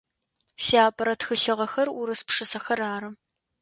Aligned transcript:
Сиапэрэ 0.63 1.13
тхылъыгъэхэр 1.19 1.87
урыс 1.99 2.21
пшысэхэр 2.27 2.79
ары. 2.93 3.09